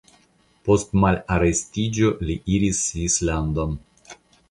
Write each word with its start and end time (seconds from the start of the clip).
Post 0.69 0.95
malarestiĝo 1.03 2.11
li 2.25 2.41
iris 2.57 2.83
Svislandon. 2.89 3.81